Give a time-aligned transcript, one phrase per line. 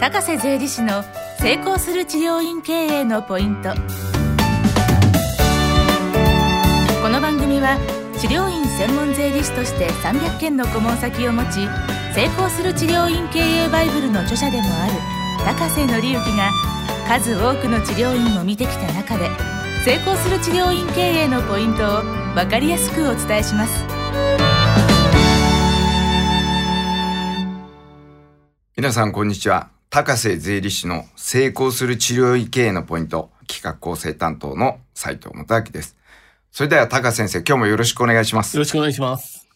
[0.00, 1.02] 高瀬税理士の
[1.40, 3.70] 成功する治療院経営のポイント。
[7.02, 7.76] この番組は
[8.16, 11.66] 治療院専門税理士として300件の顧問先を持ち
[12.14, 14.92] 成功する治療院経営バイブルの著者でもある
[15.44, 16.52] 高瀬則之が
[17.08, 19.28] 数多くの治療院を見てきた中で
[19.84, 22.02] 成功する治療院経営のポイントを
[22.36, 23.84] 分かりやすくお伝えします。
[28.76, 29.77] 皆さんこんにちは。
[29.90, 35.96] 高瀬税理士の成功する治療院経営のポイント企画構成担当の斉藤元明です。
[36.52, 38.54] それでは高先生今日もよろしくお願いします。
[38.54, 39.46] よろしくお願いします。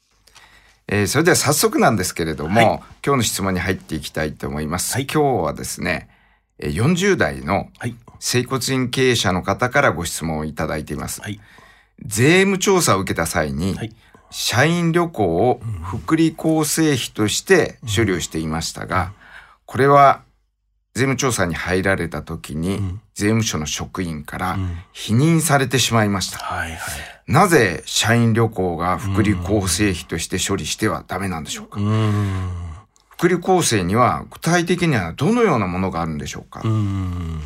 [0.88, 2.66] えー、それでは早速なんですけれども、はい。
[3.04, 4.94] 今日の質問に入っていきたいと思います。
[4.94, 5.02] はい。
[5.02, 6.08] 今日はですね、
[6.58, 7.94] えー40代のはい。
[8.18, 11.20] 整骨院経営者の方からご質問をいただいています。
[11.20, 11.40] はい。
[12.06, 13.94] 税務調査を受けた際に、はい。
[14.30, 19.12] 社員旅行を福利厚生費として処理をしていましたが、
[19.72, 20.20] これは
[20.94, 23.00] 税務調査に入られた時に、ん。
[23.14, 24.84] 税務署の職員からん。
[24.92, 26.36] 否認されてしまいました。
[26.40, 26.78] はいはい。
[27.26, 32.50] なぜ社員旅行が福利厚生費として処理してはダメなんでしょうか、うーん。
[33.08, 37.40] 福利厚生には具体的にはどのようなものがあるんでしょうか、うーん。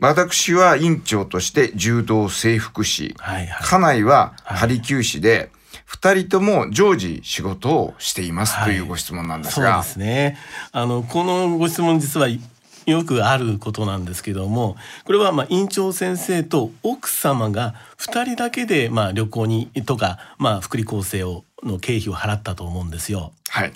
[0.00, 3.66] 私は院長として柔道整復師、はいはい。
[3.66, 5.50] 家内は針灸師で、
[5.86, 10.36] 二人とも常時仕事をしていますはいというご質問なんですそうが、ですね
[10.72, 23.32] あのこのご質問実はよくあることなんですけどもこれはまあ院長先生と奥様が2人だけでまあ旅行にとかまあ福利厚生をの経費を払ったと思うんですよ。
[23.48, 23.72] はい。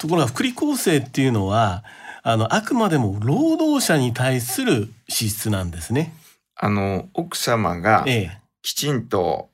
[0.00, 1.84] ところが福利厚生っていうのは
[2.22, 6.14] あのあくまでも労働者に対する支出なんですね。
[6.56, 9.48] あの、奥様がええ、きちんと、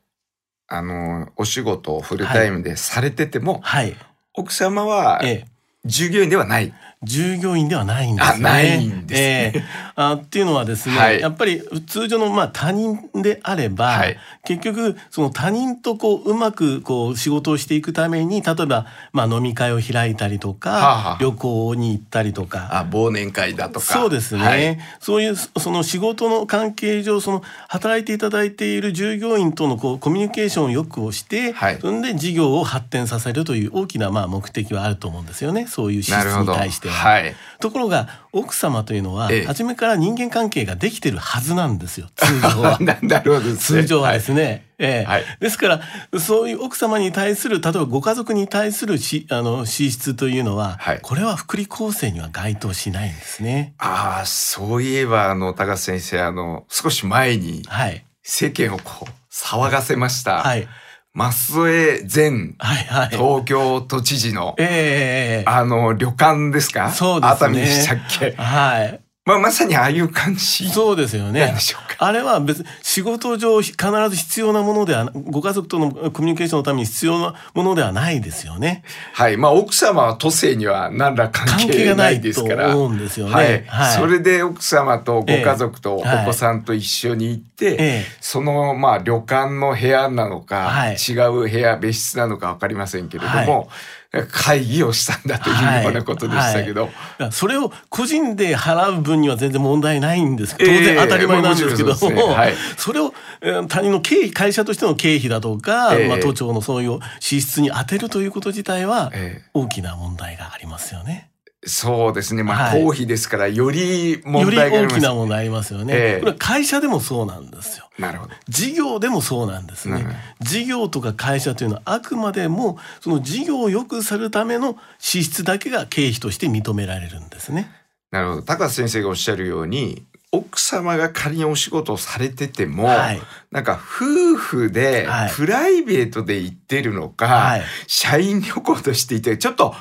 [0.68, 3.96] あの、お仕事をフルタイムでされてても、はい、
[4.34, 5.46] 奥様はええ、
[5.84, 6.74] 従業員ではない。
[7.04, 8.34] 従業員ではないんですね。
[8.34, 9.52] あないんですね。
[9.54, 9.64] ええ。
[9.94, 11.20] あっていうのはですね、はい。
[11.20, 14.18] やっぱり通常のまあ他人であれば、はい。
[14.44, 21.18] 結局その他人とこううまくこう仕事をしていくために例えばまあ飲み会を開いたりとか、はあはあ。
[21.20, 22.68] 旅行に行ったりとか。
[22.72, 23.86] あ、忘年会だとか。
[23.86, 24.78] そうですね、はい。
[24.98, 31.78] そういうそその仕事の関係上その働いていただいている従業員とのこうコミュニケーションをよくをして、はい。
[31.80, 35.66] そんで事業を発展させるという大きなまあ目的はあると思うんですよね。
[35.68, 36.38] そういう支出。
[36.38, 36.94] に対しては。
[36.94, 37.34] はい。
[37.60, 42.78] ところが奥様というのはええ初めから人間関係ができてるはずなんですよ通常は。
[42.80, 44.66] ななるほどですね通常はですね。
[44.78, 45.80] ええはいですから
[46.20, 53.74] そういう奥様に対する例えばご家族に対するしあの支出というのは、はいこれは福利厚生には該当しないんですね。
[53.78, 60.42] ああ、そういえば、あの、高須先生、あの、少し前にはい世間をこう、騒がせました。
[60.42, 60.68] はい
[61.14, 63.08] 増江前はいはい。
[63.10, 66.90] 東京都知事の、ええええあの、旅館ですか？
[66.92, 68.30] そうですね熱海でしたっけ？
[68.36, 69.00] はい。
[69.28, 70.70] まあ、まさにああいう感じ。
[70.70, 71.54] そうですよね。
[71.98, 73.76] あれは別に仕事上必
[74.08, 78.84] ず必要なものではご家族とのコミュニケーションのために必要なものではないですよね。
[79.12, 79.36] はい。
[79.36, 82.74] まあ、奥様は都政には何ら関関係係ながないですから。
[82.74, 83.34] 思うんですよね。
[83.34, 93.68] はい、はいそれで奥様とご家族とお子さんと一緒に行って、ええそのまあ旅館の部屋なのか、はい違う部屋別室なのかわかりませんけれども、
[94.10, 96.88] 会議をしたんだというようなことでしたけど、は
[97.18, 97.22] い。
[97.24, 97.32] はい。
[97.32, 101.88] それを個人で払う分には全然問題ないんです当然当たり前なんですけど。
[101.88, 102.34] も、もちろんそうですね。
[102.34, 102.54] はい。
[102.78, 106.08] それをえー他人の経費会社としての経費だとか、ええ。
[106.08, 109.50] まあ、都庁のそういう支出に充てるということ自体はええ。
[109.52, 111.30] 大きな問題がありますよね。
[111.66, 115.00] そうですね、まあ、はい公費ですから、よりよ問り大題があります。
[115.00, 115.94] きな問題ありますよね。
[115.94, 117.90] ええこれは会社でもそうなんですよ。
[117.98, 118.32] なるほど。
[118.48, 120.06] 事業でもそうなんですね。
[120.40, 127.70] 事業とか会社というのはあくまでもその事業を良くするための支出だけが経費として認められるんですね。
[128.12, 128.42] なるほど。
[128.42, 133.20] 高須先生がおっしゃるように、奥様が仮にお仕事をされてても、はい
[133.50, 139.74] なんか夫婦ではいプライベートで行ってるのか、はい社員旅行としていて、ちょっと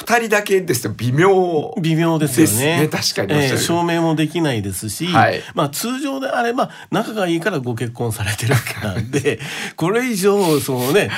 [0.00, 2.82] 二人だけですと微妙微妙ですよね。
[2.82, 9.40] ね確かにええ証明もできないですし、はいまあ通常であれば仲がいいからご結婚されてるわけなんで、
[9.74, 11.10] これ以上そのね、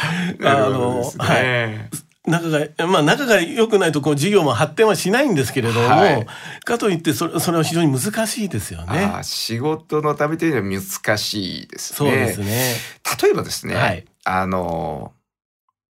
[0.43, 1.43] あの、ですはい。
[1.43, 1.91] ね。
[2.27, 6.27] 仲が、まあ仲が良くないとこう事業も発展はしないんですけれども、はい
[6.65, 9.19] かといってそれそれは非常に難しいですよねあ。
[9.19, 11.97] あ仕事のためというのは難しいですね。
[11.97, 12.77] そうですね。
[13.23, 15.13] 例えばですね、はいあの、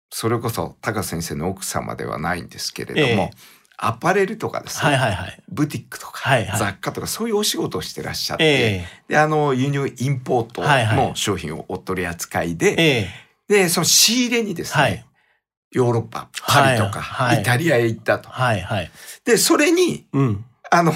[0.09, 5.43] それこそ高先生の奥様ではないんですけれども、ええアパレルとかですね、はいはいはい。
[5.47, 13.07] ブティックとか、はいはい雑貨とかそういうお仕事をしてらっしゃって、えであの輸入インポートはいはいの商品をお取り扱いで、え
[13.47, 15.05] えでその仕入れにですね、はい
[15.71, 18.27] ヨーロッパパリとか、はいはいイタリアへ行ったと。
[18.29, 18.91] はいはい。
[19.23, 20.45] でそれにうん。
[20.71, 20.93] あの、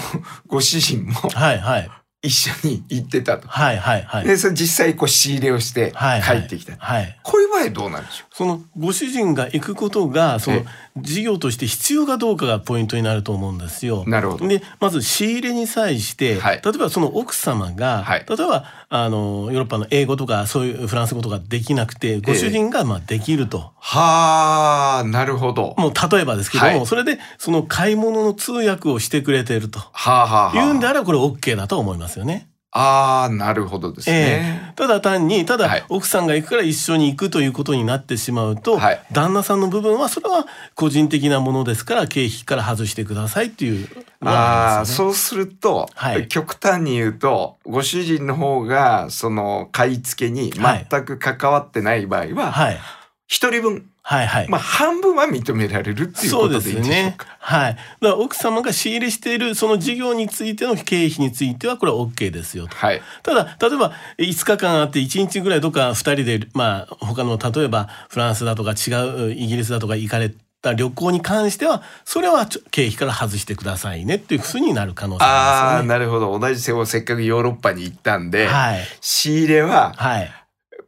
[0.47, 1.89] ご主人もはいはい。
[2.23, 3.49] 一緒に行ってたと。
[3.49, 4.25] はいはいはい。
[4.25, 6.77] で、それ実際こう仕入れをしてはいはい帰ってきた。
[6.77, 7.19] はい。
[7.21, 10.65] こういう場合どうなんでしょそのご主人が行くことがそのえ
[10.97, 14.03] 事業として必要かどうかがポイントになると思うんですよ。
[14.05, 23.57] なるほどでまず仕入れに際して、はい例えばその奥様が、はい例えばあのヨーロッパの英語とかそういうフランス語とかできなくてご主人がまあできると。
[23.57, 23.61] う。
[23.79, 25.73] はあ、なるほど。
[25.77, 30.63] もう例えばですけども、はいそれでその買い物の通訳をしてくれてるとはあ、はあ、はあ。
[30.63, 32.47] いうんであればこれ OK だと思いますよね。
[32.75, 34.69] ああ、なるほどですえね。
[34.71, 35.85] えただ単にただ、はい。
[35.89, 39.01] 奥さんが行くから一緒に行くということになってしまうと、はい。
[39.11, 43.87] 旦那さんの部分はそれは個人的なものですから経費から外してくださいっていう
[44.21, 44.85] のはああ。
[44.87, 46.27] そうすると、はい。
[46.27, 52.79] 極端に言うと、ご主人の方が、その、買い付けに全く関わってない場合は、はい。
[53.27, 54.49] 一人分、はいはい。
[54.49, 57.37] まあ、半分は認められるっていうことでいいんでねか。。
[57.39, 57.75] はい。
[57.75, 62.75] だから奥様が仕入れしているその事業についての経費についてはこれは OK ですよと。
[62.75, 63.01] はい。
[63.23, 68.91] ただ、例えば5日間あって1日ぐらいとか2人で、まあ他の例えばフランスだとか違
[69.29, 75.87] うイギリスだとか行かれた旅行に関しては、それは経費から外してくださいねっていうふうになる可能性あすよね。
[75.87, 76.37] なるほど。
[76.37, 78.81] 同じせせっかくヨーロッパに行ったんで、はい。
[78.99, 80.42] 仕入れははい。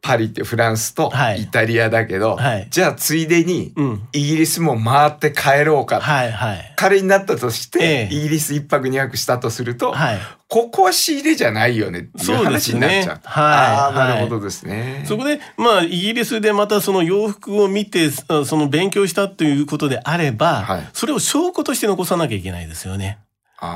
[0.05, 4.07] パリってフランスとはいイタリアだけど、はいじゃあついでにうん。
[4.13, 6.73] イギリスも回って帰ろうか、はいはい。
[6.75, 10.19] 仮になったとして、ええイギリス一泊二泊したとすると、はい。
[10.47, 13.19] ここは仕入れじゃないよねっていうそうです話になっねちゃう。
[13.23, 15.03] はいああ、はいなるほどですね。
[15.07, 23.17] そこで、まあ、イギリスでまたその洋服を見て、そその勉強したということであれば、はいそれを証拠として残さなきゃいけないですよね。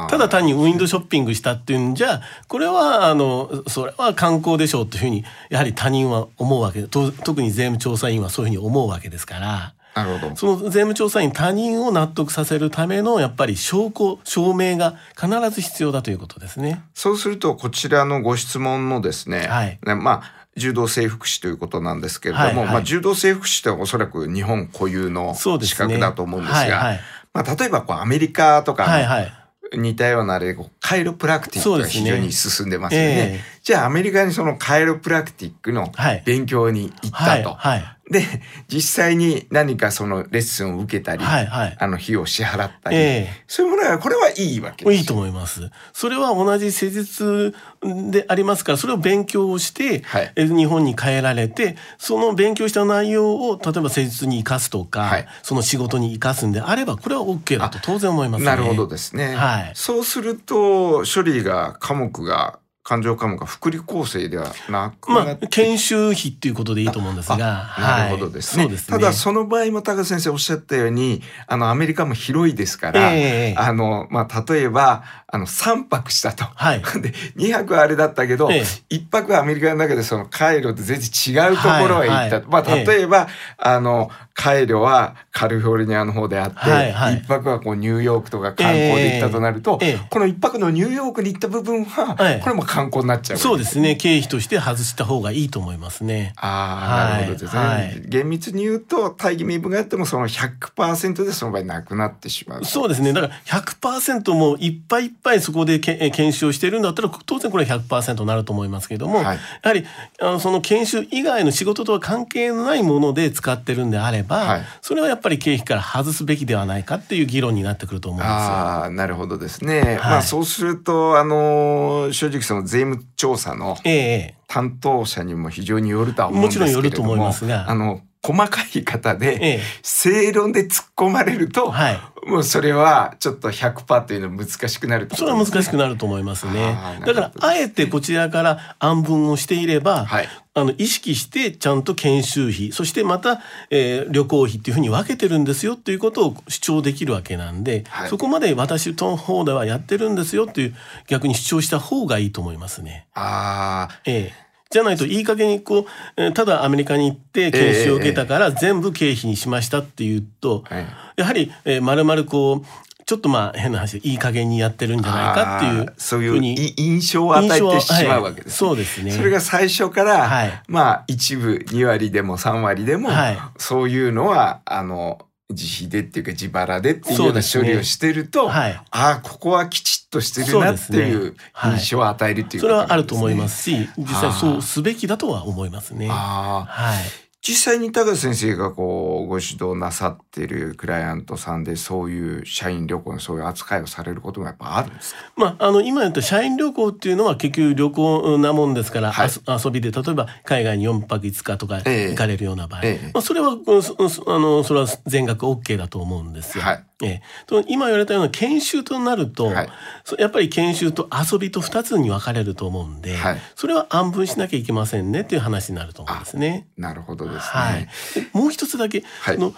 [0.10, 10.36] ただ単にウィンドウショッピングしたっていうんじゃ、これは、あの、それは観光でしょうというふうに、やはり他人は思うわけで、と特に税務調査員はそういうふうに思うわけですから、なるほど。
[10.36, 16.84] その税務調査員他人を納得させるための、やっぱり証拠、証明が必ず必要だということですね。
[16.94, 25.96] そうすると、こちらのご質問のですね、はいねまあ、柔道整復師ということなんですけれども、はいはいまあ、柔道整復師っておそらく日本固有の資そうですね。
[25.96, 27.00] 格だと思うんですが、はいはい。
[27.34, 29.34] まあ、例えばこうアメリカとかのはいはい。
[29.76, 33.08] 似たようなあれ、こうカイロプラクティックが非常に進んでますよね。
[33.08, 37.44] ええじゃあアメリカにそのカイロプラクティックのはい勉強に行っはい。
[37.44, 37.56] たと。
[37.56, 37.98] はい。
[38.10, 38.24] で、
[38.68, 41.46] 実際に何かそのレッスンを受けたり、はい。
[41.46, 41.78] はい。
[41.80, 45.00] あの費用を支払ったり、ええそういうものは、これはいいわけですよ。
[45.00, 45.70] いいと思います。
[45.94, 58.46] それは同じ施術でありますから、それを勉強をして、はいえ日本に帰られて、その勉強した内容を、例えば施術に生かすとか、はいその仕事に生かすんであれば、これは OK だと当然思いますね。
[58.46, 59.36] なるほどですね。
[59.36, 62.60] はいそうすると、処理が、科目が、
[62.90, 67.38] 感情科目が福利厚生ではなくなまあ、研修費っていうことでいいと思うんですが、
[67.78, 68.66] なるほどですね。
[68.66, 68.98] はいすね。
[68.98, 76.46] ただ、その場合も高先生おっしゃったように、あの、アメリカも広いですから、ええあの、まあ、例えば、あの、3泊したと。
[76.46, 76.82] はい。
[77.00, 82.12] で、2泊はあれだったけど、ええ1泊はアメリカの中でそのカイロと全然違うところへ行った。
[82.12, 83.28] はいはいまあ、ええ例えば、
[83.60, 84.10] あの、
[84.40, 93.38] カイロはカリフォルニアの方であって、はいはい1泊はこうニューヨークとか観光で行ったとなると、ええええこの1泊のニューヨークに行った部分は、はいこれも観光になっちゃう。
[93.38, 93.98] そうですね。
[93.98, 96.32] 経費として外した方がいいと思いますね。
[96.38, 102.66] ああ、なるほどですね、はい厳密に言うと、大義名分があってもその100%でその場合なくなってしまう。
[102.66, 103.12] そうですね。
[103.12, 109.86] だから100%もういっぱいいっぱいそこでけえ研修をしてるんだったら当然これは100%になると思いますけども、はいやはり
[110.22, 118.34] あのその研修以外の仕事とは関係のないもので使ってるんであれば、はいそれはやっぱり経費から外すべきではないかっていう議論になってくると思うんですよ。
[118.34, 119.82] ああ、なるほどですね。
[119.82, 126.78] はいまあそうすると、あの、正直その税務調査のええ担当者にも非常によるとは思うんですけれども。
[126.78, 129.62] もちろんよると思いますがあの、細かい方で、ええ。
[129.82, 132.00] 正論で突っ込まれると、はい。
[132.28, 136.78] もうそれはちょっと100%というのは難しくなるってこそれは難しくなると思いますね。
[137.06, 140.28] だからあえてこちらから案文をしていれば、はい。
[140.54, 148.10] あの意識してちゃんと研修費そしてまた、えー旅行費っていうふうに分けてるんですよっていうことを主張できるわけなんで、はい。
[148.10, 150.76] そこまで私の方ではやってるんですよっていう
[151.08, 153.08] 逆に主張した方がいいと思いますね。
[153.14, 155.86] ああ、ええじゃないといい加減にこう、
[156.16, 160.86] えーただアメリカに行って研修を受けたから全部経費にしましたっていうと、はい。
[161.18, 162.66] やはり、えー、まるまるこう
[163.10, 169.10] ちょっとまあ変な話でいい加減にやってるんじゃないかっていうそういうふうにい印象を与えてしまうわけです、はいそうですね。
[169.10, 170.62] それが最初から、はい。
[170.68, 173.40] まあ一部2割でも3割でも、はい。
[173.58, 178.82] そういうのはあの自費でっていうか自腹でっていうような処理をしてると、はい。
[178.92, 181.38] ああここはきちっとしてるなっていうね。
[181.54, 181.72] はい。
[181.74, 186.08] 印象を与えるっていうそれはあると思いますし、実際そうすべきだとは思いますね。
[186.08, 187.29] はああい。
[187.42, 195.20] 実際に高橋先生がこうご指導なさってるクライアントさんでそういう社員旅行のそういう扱いをされることがやっぱあるんですか？
[195.38, 202.10] まあ、あの今言った社員旅行っていうのは結局旅行なもんですから、はい遊びで例えば海外に4泊5日とかええ。
[202.10, 203.12] 行かれるような場合、ええ。
[203.14, 206.64] まあ、それはあのそれは全額 OK だと思うんですよ。
[206.64, 209.70] はいええ、と今言われたような研修となると、はい。
[210.04, 213.42] そやっぱり研修と遊びと2つに分かれると思うんで、はい。
[213.56, 216.68] それは安分しなきゃいけませんねっていう話になると思うんですね。
[216.78, 217.42] なるほどですね。
[217.42, 219.54] はい、でもう一つだけ、の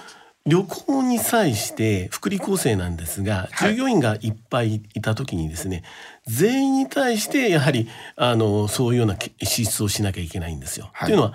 [0.45, 3.71] 旅行に際して福利厚生なんですが、はい。
[3.71, 5.83] 従業員がいっぱいいた時にですね
[6.25, 10.89] 全員に対してやはりあのそういうようなけ支出をしなきゃいけないんですよ。
[10.93, 11.09] はい。
[11.09, 11.33] というのは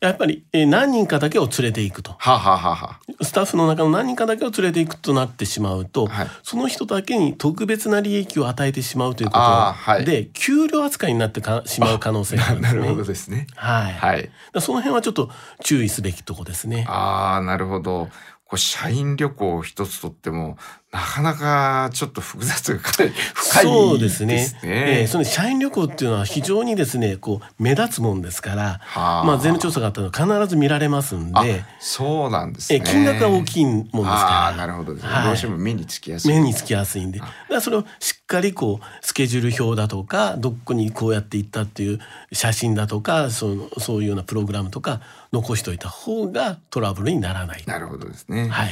[0.00, 2.12] やっぱりえー何人かだけを連れていくと。
[2.18, 12.80] はあ、はあはスタッフの中の何人かだけを連れていくとなってしまうと、はいその人だけに特別な利益を与えてしまうというこあーはいとで、給料扱いになってかしまう可能性があるんですね。
[12.82, 13.46] なるほどですね。
[13.56, 13.92] はい。
[13.94, 14.30] はい。
[14.52, 15.30] らその辺はちょっと
[15.64, 16.84] 注意すべきとこですね。
[16.88, 18.08] ああ、なるほど。
[18.44, 20.56] こう社員旅行一つとっても、
[20.90, 24.36] なかなかちょっと複雑が深い深いそうですね。
[24.36, 32.78] ですねええその社員旅行っていうのは非常にですね、こう目立つもんですから、はあまあ税務調査があったら必ず見られますんあで、そうなんですね。
[32.78, 34.56] ええ金額が大きいもんですから。
[34.56, 36.34] なるほどですね、はいどうしても目につきやすい。
[36.34, 41.98] 目につきやすいんで、だからそれをしっかりこうスケジュール表だとか、どこにこうやって行ったっていう
[42.32, 45.02] 写真だとか、そのそういうようなプログラムとか
[45.34, 47.62] 残しておいた方がトラブルにならない。
[47.66, 48.48] なるほどですね。
[48.48, 48.70] はい。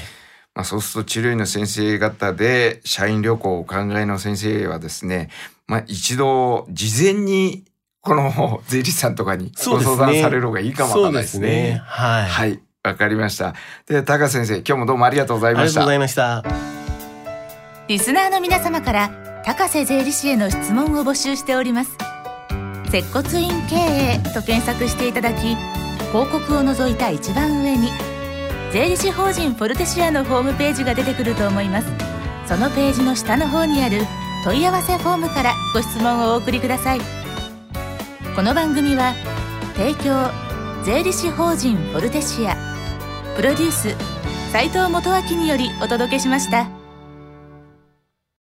[0.56, 5.28] まあ、そうすると治療院の先生方で社員旅行をお考えの先生はですね、
[5.66, 7.64] まあ、一度事前に
[8.00, 11.48] この 税理士さんとかにごそうですね相談される方がいいかもわかんないですね。
[11.48, 12.60] すねはいはい。
[12.82, 13.54] わかりました。
[13.88, 15.94] で、高橋先生、今日もどうもありがとうございましたありがとうござ。
[15.94, 16.76] いました。
[17.88, 21.96] リスナーの皆様から高瀬税理士への質問を募集しております
[22.90, 25.54] 接骨院経営と検索していただき
[26.10, 28.15] 広告を除いた一番上に
[28.72, 31.88] 税理士法人フォルテシアのホームページが出てくると思います。
[32.46, 34.00] そのページの下の方にある
[34.44, 37.00] 問い合わせフォームからご質問をお送りください。
[38.34, 39.14] この番組は
[39.76, 40.30] 提供
[40.84, 42.56] 税理士法人フォルテシア。
[43.34, 43.94] プロデュース
[44.52, 46.75] 斉藤元明によりお届けしました。